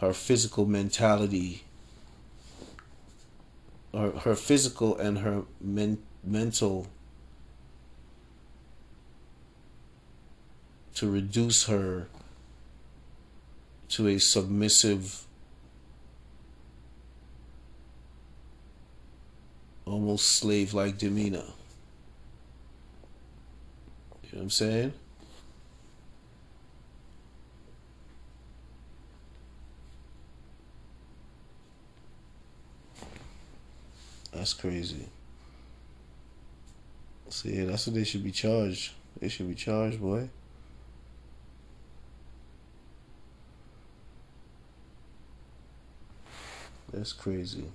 her 0.00 0.12
physical 0.12 0.66
mentality 0.66 1.62
her, 3.94 4.10
her 4.10 4.34
physical 4.34 4.96
and 4.96 5.18
her 5.18 5.42
men, 5.60 5.98
mental 6.22 6.86
to 10.94 11.10
reduce 11.10 11.66
her 11.66 12.08
to 13.88 14.06
a 14.06 14.18
submissive 14.18 15.24
almost 19.86 20.28
slave 20.28 20.74
like 20.74 20.98
demeanor. 20.98 21.38
You 24.22 24.32
know 24.32 24.38
what 24.38 24.42
I'm 24.42 24.50
saying? 24.50 24.92
That's 34.40 34.54
crazy. 34.54 35.06
See, 37.28 37.58
yeah, 37.58 37.66
that's 37.66 37.86
what 37.86 37.94
they 37.94 38.04
should 38.04 38.24
be 38.24 38.30
charged. 38.32 38.94
They 39.20 39.28
should 39.28 39.50
be 39.50 39.54
charged, 39.54 40.00
boy. 40.00 40.30
That's 46.90 47.12
crazy. 47.12 47.66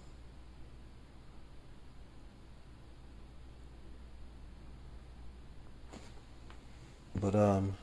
But 7.13 7.35
um 7.35 7.75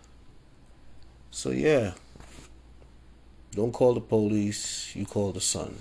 so 1.31 1.51
yeah. 1.51 1.92
Don't 3.53 3.71
call 3.71 3.95
the 3.95 4.01
police, 4.01 4.97
you 4.97 5.07
call 5.07 5.31
the 5.31 5.40
son. 5.40 5.79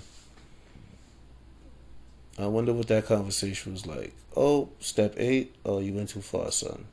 I 2.38 2.46
wonder 2.46 2.72
what 2.72 2.88
that 2.88 3.06
conversation 3.06 3.72
was 3.72 3.86
like. 3.86 4.14
Oh, 4.36 4.70
step 4.80 5.14
eight. 5.18 5.54
Oh, 5.64 5.80
you 5.80 5.92
went 5.92 6.08
too 6.08 6.22
far, 6.22 6.50
son. 6.50 6.86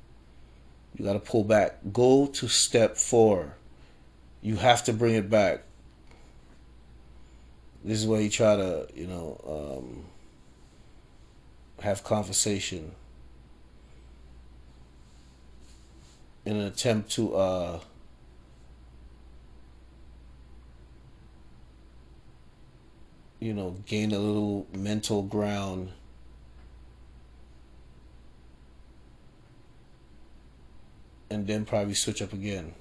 You 0.95 1.06
got 1.06 1.13
to 1.13 1.19
pull 1.19 1.43
back. 1.43 1.78
Go 1.93 2.28
to 2.28 2.47
step 2.47 2.97
four. 2.97 3.56
You 4.41 4.58
have 4.58 4.84
to 4.86 4.93
bring 4.93 5.15
it 5.15 5.30
back. 5.30 5.63
This 7.84 7.99
is 7.99 8.08
where 8.08 8.19
you 8.19 8.30
try 8.30 8.58
to, 8.58 8.88
you 8.93 9.08
know, 9.08 9.78
um, 9.80 10.06
have 11.82 12.04
conversation 12.04 12.91
in 16.45 16.58
an 16.58 16.65
attempt 16.65 17.12
to 17.12 17.36
uh, 17.36 17.80
you 23.39 23.54
know, 23.54 23.75
gain 23.86 24.12
a 24.12 24.19
little 24.19 24.67
mental 24.73 25.23
ground 25.23 25.91
and 31.30 31.47
then 31.47 31.65
probably 31.65 31.93
switch 31.93 32.21
up 32.21 32.34
again. 32.34 32.73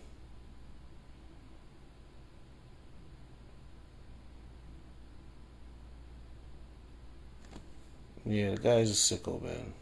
Yeah, 8.25 8.51
the 8.51 8.59
guy's 8.59 8.91
a 8.91 8.95
sicko, 9.17 9.41
man. 9.43 9.73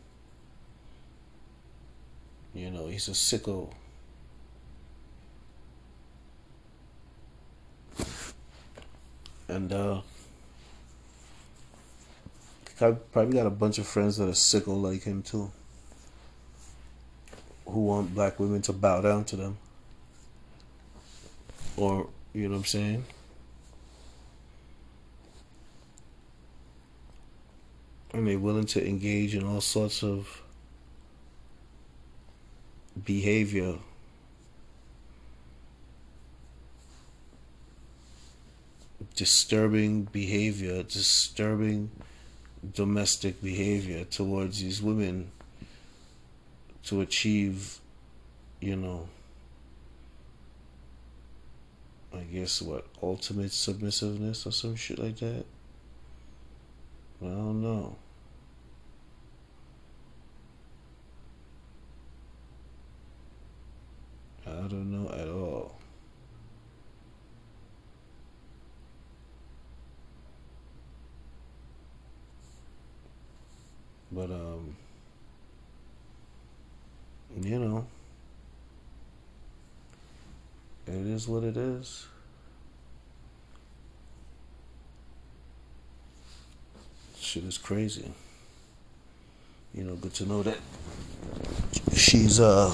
You 2.55 2.71
know, 2.71 2.87
he's 2.87 3.09
a 3.09 3.13
sicko. 3.13 3.73
And 9.49 9.73
uh 9.73 10.01
I 12.81 12.93
probably 12.93 13.37
got 13.37 13.47
a 13.47 13.51
bunch 13.51 13.79
of 13.79 13.87
friends 13.87 14.19
that 14.19 14.29
are 14.29 14.33
sicko 14.33 14.81
like 14.81 15.05
him 15.05 15.23
too. 15.23 15.51
Who 17.67 17.87
want 17.87 18.15
black 18.15 18.39
women 18.39 18.63
to 18.63 18.73
bow 18.73 19.01
down 19.01 19.25
to 19.27 19.37
them. 19.37 19.59
Or 21.77 22.09
you 22.33 22.45
know 22.45 22.55
what 22.55 22.59
I'm 22.59 22.65
saying? 22.65 23.05
and 28.17 28.27
they're 28.27 28.39
willing 28.39 28.65
to 28.65 28.87
engage 28.87 29.35
in 29.35 29.45
all 29.45 29.61
sorts 29.61 30.03
of 30.03 30.43
behavior 33.05 33.75
disturbing 39.15 40.05
behavior 40.05 40.83
disturbing 40.83 41.91
domestic 42.75 43.43
behavior 43.43 44.05
towards 44.05 44.61
these 44.61 44.83
women 44.83 45.31
to 46.85 47.01
achieve 47.01 47.79
you 48.61 48.77
know 48.77 49.09
I 52.15 52.21
guess 52.21 52.63
what 52.63 52.87
ultimate 53.03 53.53
submissiveness 53.53 54.47
or 54.47 54.53
some 54.53 54.77
shit 54.77 54.99
like 54.99 55.19
that 55.19 55.45
I 57.23 57.27
don't 57.27 57.63
know 57.63 57.97
I 64.47 64.69
don't 64.69 64.93
know 64.93 65.09
at 65.13 65.29
all. 65.29 65.46
But 74.17 74.31
um 74.31 74.75
you 77.43 77.59
know 77.59 77.87
it 80.87 81.07
is 81.07 81.29
what 81.29 81.45
it 81.45 81.59
is. 81.59 82.07
Shit 87.21 87.45
is 87.45 87.59
crazy. 87.59 88.11
You 89.75 89.85
know, 89.85 89.97
good 89.97 90.15
to 90.15 90.25
know 90.25 90.43
that 90.45 90.57
she's 91.93 92.41
uh 92.41 92.73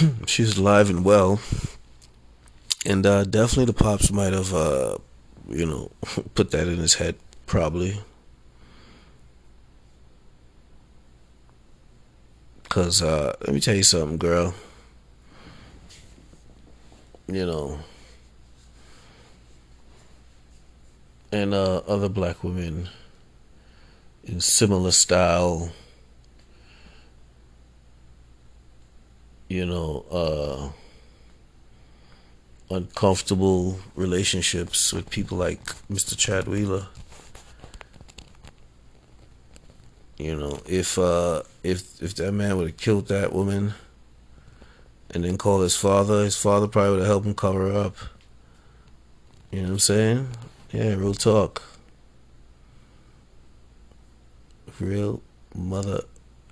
she's 0.26 0.56
alive 0.56 0.88
and 0.88 1.04
well. 1.04 1.40
And 2.86 3.04
uh, 3.04 3.24
definitely 3.24 3.66
the 3.66 3.72
pops 3.72 4.10
might 4.12 4.34
have, 4.34 4.52
uh, 4.52 4.98
you 5.48 5.64
know, 5.64 5.90
put 6.34 6.50
that 6.50 6.68
in 6.68 6.76
his 6.76 6.94
head, 6.94 7.16
probably. 7.46 7.98
Because, 12.74 13.02
uh, 13.02 13.36
let 13.42 13.54
me 13.54 13.60
tell 13.60 13.76
you 13.76 13.84
something, 13.84 14.18
girl. 14.18 14.52
You 17.28 17.46
know, 17.46 17.78
and 21.30 21.54
uh, 21.54 21.82
other 21.86 22.08
black 22.08 22.42
women 22.42 22.88
in 24.24 24.40
similar 24.40 24.90
style 24.90 25.70
you 29.48 29.64
know, 29.64 30.04
uh, 30.10 30.70
uncomfortable 32.74 33.78
relationships 33.94 34.92
with 34.92 35.08
people 35.10 35.38
like 35.38 35.64
Mr. 35.88 36.18
Chad 36.18 36.48
Wheeler. 36.48 36.88
You 40.24 40.36
know, 40.36 40.58
if 40.64 40.98
uh, 40.98 41.42
if 41.62 42.02
if 42.02 42.14
that 42.14 42.32
man 42.32 42.56
would 42.56 42.68
have 42.68 42.76
killed 42.78 43.08
that 43.08 43.34
woman 43.34 43.74
and 45.10 45.22
then 45.22 45.36
called 45.36 45.64
his 45.64 45.76
father, 45.76 46.24
his 46.24 46.34
father 46.34 46.66
probably 46.66 46.92
would 46.92 46.98
have 47.00 47.08
helped 47.08 47.26
him 47.26 47.34
cover 47.34 47.70
her 47.70 47.78
up. 47.78 47.96
You 49.50 49.58
know 49.58 49.64
what 49.64 49.72
I'm 49.72 49.78
saying? 49.80 50.28
Yeah, 50.72 50.94
real 50.94 51.12
talk. 51.12 51.62
Real 54.80 55.20
mother 55.54 56.00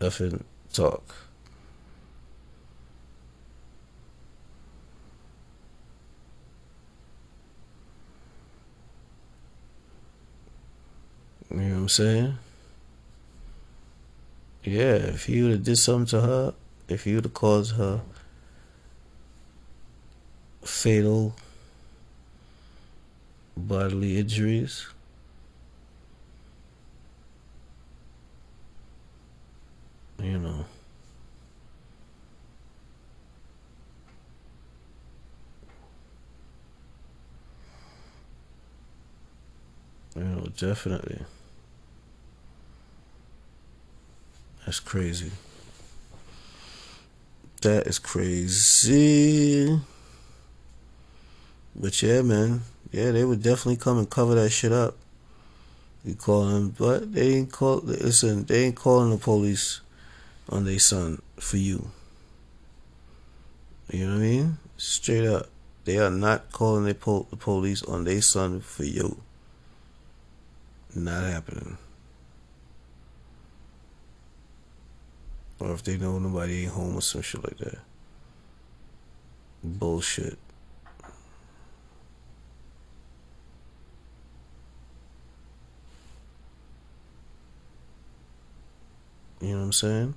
effing 0.01 0.43
talk. 0.75 1.15
You 11.51 11.57
know 11.57 11.69
what 11.71 11.81
I'm 11.81 11.89
saying? 11.89 12.39
Yeah, 14.65 14.95
if 14.95 15.29
you 15.29 15.45
would 15.45 15.53
have 15.53 15.65
did 15.65 15.77
something 15.77 16.07
to 16.07 16.21
her, 16.21 16.55
if 16.89 17.07
you 17.07 17.17
would 17.17 17.25
have 17.25 17.35
caused 17.35 17.77
her 17.77 18.03
fatal 20.65 21.35
bodily 23.57 24.19
injuries, 24.19 24.87
you 30.23 30.39
know. 30.39 30.65
You 40.15 40.25
know, 40.25 40.47
definitely. 40.57 41.25
That's 44.65 44.81
crazy. 44.81 45.33
That 47.63 47.87
is 47.87 47.99
crazy. 47.99 49.81
But 51.75 52.03
yeah, 52.03 52.23
man. 52.23 52.63
Yeah, 52.91 53.11
they 53.11 53.25
would 53.25 53.43
definitely 53.43 53.77
come 53.77 53.99
and 53.99 54.11
cover 54.11 54.35
that 54.35 54.51
shit 54.51 54.73
up. 54.73 54.97
You 56.05 56.15
call 56.15 56.47
them, 56.47 56.75
but 56.77 57.13
they 57.15 57.35
ain't 57.37 57.53
call. 57.53 57.79
Listen, 57.85 58.45
they 58.45 58.65
ain't 58.65 58.77
calling 58.77 59.11
the 59.11 59.17
police 59.17 59.81
on 60.49 60.65
their 60.65 60.79
son 60.79 61.23
for 61.37 61.57
you. 61.57 61.91
You 63.91 64.07
know 64.07 64.13
what 64.15 64.19
I 64.19 64.23
mean? 64.23 64.59
Straight 64.77 65.27
up, 65.27 65.49
they 65.85 65.99
are 65.99 66.11
not 66.11 66.51
calling 66.51 66.85
the, 66.85 66.95
the 67.31 67.37
police 67.37 67.83
on 67.85 68.05
their 68.05 68.21
son 68.21 68.61
for 68.61 68.85
you. 68.85 69.23
Not 70.95 71.25
happening. 71.25 71.79
Or 75.63 75.75
if 75.75 75.85
they 75.85 75.97
know 75.97 76.19
nobody 76.19 76.65
ain't 76.65 76.73
home 76.73 76.97
or 76.97 77.01
some 77.01 77.23
shit 77.23 77.45
like 77.45 77.57
that. 77.59 77.79
Bullshit. 79.63 80.37
You 89.41 89.51
know 89.51 89.59
what 89.59 89.65
I'm 89.67 89.73
saying? 89.73 90.15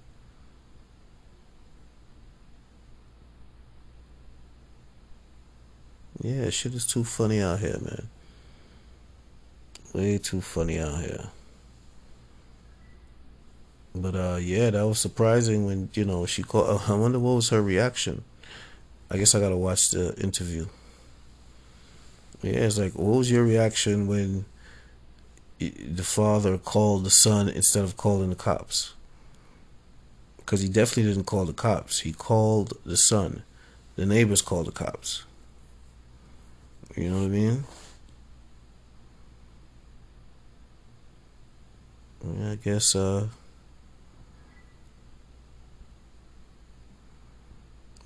Yeah, 6.24 6.50
shit 6.50 6.74
is 6.74 6.88
too 6.88 7.04
funny 7.04 7.40
out 7.40 7.60
here, 7.60 7.78
man. 7.80 8.08
Way 9.94 10.18
too 10.18 10.42
funny 10.42 10.80
out 10.80 11.02
here. 11.02 11.28
But 13.96 14.16
uh, 14.16 14.38
yeah, 14.42 14.72
that 14.72 14.86
was 14.86 15.00
surprising 15.00 15.66
when 15.66 15.90
you 15.94 16.04
know 16.04 16.26
she 16.26 16.44
called. 16.44 16.82
I 16.88 16.94
wonder 16.96 17.18
what 17.18 17.36
was 17.36 17.50
her 17.50 17.62
reaction. 17.62 18.24
I 19.10 19.18
guess 19.18 19.34
I 19.34 19.40
gotta 19.40 19.56
watch 19.56 19.90
the 19.92 20.14
interview. 20.22 20.68
Yeah, 22.42 22.66
it's 22.66 22.78
like, 22.78 22.94
what 22.94 23.18
was 23.18 23.32
your 23.32 23.44
reaction 23.44 24.08
when 24.08 24.46
the 25.60 26.04
father 26.04 26.58
called 26.58 27.06
the 27.06 27.10
son 27.10 27.48
instead 27.48 27.84
of 27.84 27.96
calling 27.96 28.30
the 28.30 28.36
cops? 28.36 28.94
Because 30.38 30.62
he 30.62 30.68
definitely 30.68 31.12
didn't 31.12 31.26
call 31.26 31.46
the 31.46 31.54
cops. 31.54 32.02
He 32.02 32.12
called 32.12 32.74
the 32.86 32.98
son. 32.98 33.44
The 33.96 34.06
neighbors 34.06 34.42
called 34.42 34.68
the 34.68 34.72
cops. 34.72 35.24
You 36.96 37.10
know 37.10 37.20
what 37.20 37.26
I 37.26 37.30
mean? 37.30 37.64
I 42.52 42.56
guess 42.56 42.96
uh 42.96 43.28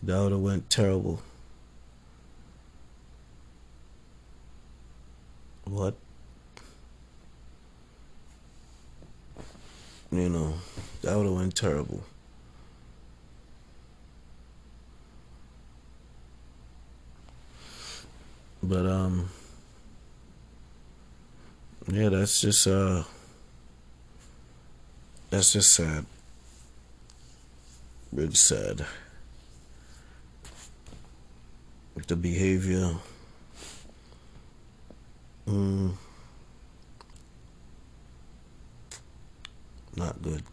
That 0.02 0.22
would 0.22 0.32
have 0.32 0.42
went 0.42 0.70
terrible. 0.70 1.22
What? 5.66 5.96
You 10.12 10.30
know, 10.30 10.54
that 11.02 11.16
would 11.16 11.26
have 11.26 11.36
went 11.36 11.56
terrible. 11.56 12.04
But 18.64 18.86
um 18.86 19.30
yeah, 21.88 22.10
that's 22.10 22.42
just 22.42 22.68
uh 22.68 23.04
that's 25.30 25.54
just 25.54 25.74
sad. 25.76 26.06
Really 28.12 28.34
sad. 28.34 28.86
The 32.08 32.16
behavior. 32.16 32.96
Mm, 35.48 35.94
not 39.96 40.22
good. 40.22 40.44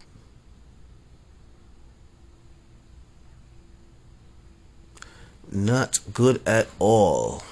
Not 5.51 6.01
good 6.13 6.41
at 6.47 6.69
all. 6.79 7.43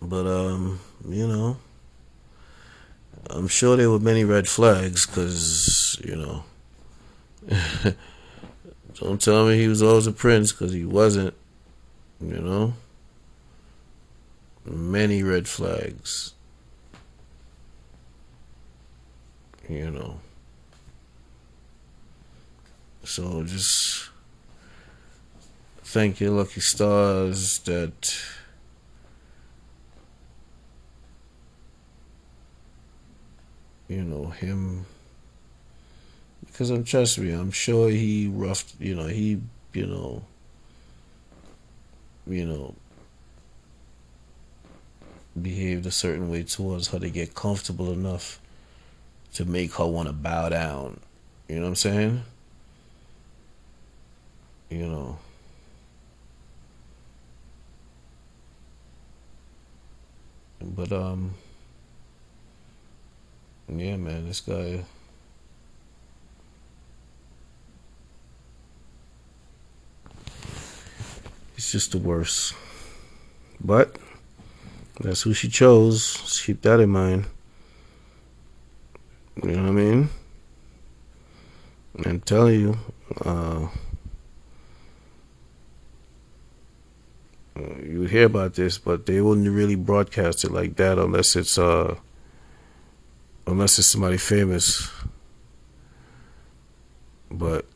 But 0.00 0.26
um, 0.26 0.80
you 1.08 1.26
know, 1.26 1.56
I'm 3.28 3.48
sure 3.48 3.76
there 3.76 3.90
were 3.90 4.00
many 4.00 4.24
red 4.24 4.48
flags 4.48 5.06
because 5.06 6.00
you 6.04 6.16
know. 6.16 7.94
don't 9.00 9.20
tell 9.20 9.46
me 9.46 9.56
he 9.56 9.66
was 9.66 9.82
always 9.82 10.06
a 10.06 10.12
prince 10.12 10.52
because 10.52 10.72
he 10.72 10.84
wasn't. 10.84 11.34
You 12.20 12.38
know. 12.38 12.74
Many 14.66 15.22
red 15.22 15.48
flags. 15.48 16.34
You 19.68 19.90
know. 19.90 20.20
So 23.04 23.42
just 23.42 24.10
thank 25.82 26.20
your 26.20 26.32
lucky 26.32 26.60
stars 26.60 27.58
that 27.60 28.14
you 33.88 34.02
know 34.02 34.26
him 34.26 34.86
because 36.60 36.68
I'm 36.68 36.84
trust 36.84 37.18
me 37.18 37.30
I'm 37.30 37.52
sure 37.52 37.88
he 37.88 38.28
roughed 38.30 38.74
you 38.78 38.94
know 38.94 39.06
he 39.06 39.40
you 39.72 39.86
know 39.86 40.22
you 42.26 42.44
know 42.44 42.74
behaved 45.40 45.86
a 45.86 45.90
certain 45.90 46.30
way 46.30 46.42
towards 46.42 46.88
her 46.88 46.98
to 46.98 47.08
get 47.08 47.34
comfortable 47.34 47.90
enough 47.90 48.42
to 49.32 49.46
make 49.46 49.72
her 49.76 49.86
want 49.86 50.08
to 50.08 50.12
bow 50.12 50.50
down 50.50 51.00
you 51.48 51.54
know 51.54 51.62
what 51.62 51.68
I'm 51.68 51.76
saying 51.76 52.22
you 54.68 54.86
know 54.86 55.16
but 60.60 60.92
um 60.92 61.32
yeah, 63.72 63.96
man, 63.96 64.26
this 64.26 64.40
guy. 64.40 64.84
He's 71.60 71.72
just 71.72 71.92
the 71.92 71.98
worst. 71.98 72.54
But 73.62 73.98
that's 74.98 75.20
who 75.20 75.34
she 75.34 75.50
chose. 75.50 76.16
Let's 76.20 76.40
keep 76.40 76.62
that 76.62 76.80
in 76.80 76.88
mind. 76.88 77.26
You 79.44 79.50
know 79.50 79.64
what 79.64 79.68
I 79.68 79.72
mean? 79.72 80.08
And 82.06 82.24
tell 82.24 82.50
you, 82.50 82.78
uh, 83.22 83.68
you 87.84 88.04
hear 88.04 88.24
about 88.24 88.54
this, 88.54 88.78
but 88.78 89.04
they 89.04 89.20
wouldn't 89.20 89.46
really 89.46 89.74
broadcast 89.74 90.44
it 90.44 90.52
like 90.52 90.76
that 90.76 90.98
unless 90.98 91.36
it's 91.36 91.58
uh 91.58 91.94
unless 93.46 93.78
it's 93.78 93.88
somebody 93.88 94.16
famous. 94.16 94.90
But 97.30 97.66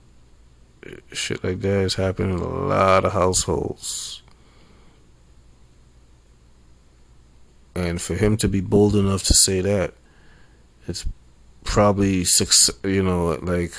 shit 1.13 1.43
like 1.43 1.61
that 1.61 1.81
is 1.81 1.95
happening 1.95 2.39
in 2.39 2.45
a 2.45 2.49
lot 2.49 3.05
of 3.05 3.13
households. 3.13 4.23
And 7.75 8.01
for 8.01 8.15
him 8.15 8.37
to 8.39 8.49
be 8.49 8.61
bold 8.61 8.95
enough 8.95 9.25
to 9.25 9.35
say 9.35 9.61
that, 9.61 9.95
it's 10.87 11.07
probably 11.65 12.25
six, 12.25 12.71
you 12.85 13.03
know, 13.03 13.39
like 13.43 13.73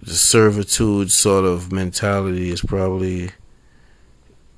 the 0.00 0.14
servitude 0.14 1.10
sort 1.10 1.44
of 1.44 1.70
mentality 1.70 2.50
is 2.50 2.60
probably, 2.60 3.30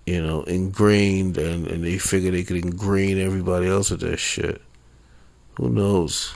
you 0.06 0.22
know, 0.24 0.42
ingrained, 0.44 1.36
and, 1.36 1.66
and 1.66 1.84
they 1.84 1.98
figure 1.98 2.30
they 2.30 2.44
could 2.44 2.64
ingrain 2.64 3.18
everybody 3.18 3.66
else 3.66 3.90
with 3.90 4.00
that 4.00 4.18
shit. 4.18 4.62
Who 5.56 5.68
knows? 5.68 6.34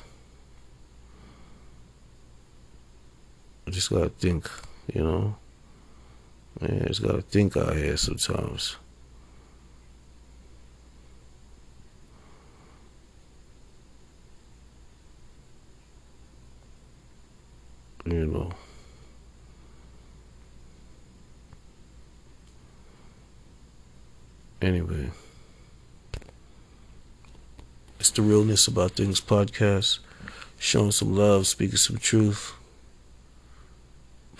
I 3.66 3.70
just 3.70 3.90
gotta 3.90 4.10
think, 4.10 4.50
you 4.94 5.02
know. 5.02 5.36
Man, 6.60 6.84
just 6.86 7.02
gotta 7.02 7.22
think 7.22 7.56
out 7.56 7.76
here 7.76 7.96
sometimes. 7.96 8.76
You 18.04 18.26
know. 18.26 18.52
Anyway. 24.60 25.10
It's 27.98 28.10
the 28.10 28.22
Realness 28.22 28.66
About 28.66 28.92
Things 28.92 29.20
podcast. 29.20 29.98
Showing 30.58 30.90
some 30.92 31.14
love, 31.14 31.46
speaking 31.46 31.76
some 31.76 31.98
truth, 31.98 32.54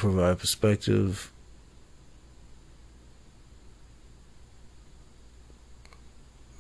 provide 0.01 0.39
perspective. 0.39 1.31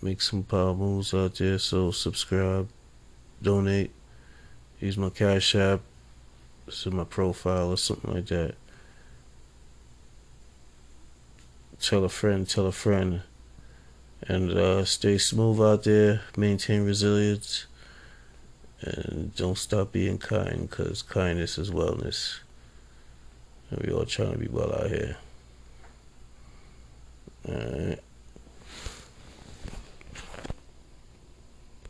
Make 0.02 0.20
some 0.20 0.42
power 0.42 0.74
moves 0.74 1.12
out 1.12 1.34
there. 1.36 1.58
So 1.58 1.90
subscribe, 1.90 2.68
donate, 3.42 3.90
use 4.78 4.96
my 4.96 5.10
cash 5.10 5.54
app, 5.54 5.80
it's 6.66 6.86
my 6.86 7.04
profile 7.04 7.70
or 7.70 7.76
something 7.76 8.14
like 8.14 8.26
that. 8.26 8.54
Tell 11.80 12.04
a 12.04 12.08
friend, 12.08 12.48
tell 12.48 12.66
a 12.66 12.72
friend 12.72 13.22
and 14.22 14.50
uh, 14.50 14.84
stay 14.84 15.16
smooth 15.16 15.60
out 15.60 15.84
there, 15.84 16.20
maintain 16.36 16.84
resilience, 16.84 17.66
and 18.82 19.34
don't 19.34 19.56
stop 19.56 19.92
being 19.92 20.18
kind 20.18 20.68
because 20.68 21.02
kindness 21.02 21.56
is 21.58 21.70
wellness. 21.70 22.40
We 23.78 23.92
all 23.92 24.04
trying 24.04 24.32
to 24.32 24.38
be 24.38 24.48
well 24.48 24.74
out 24.74 24.90
here. 24.90 25.16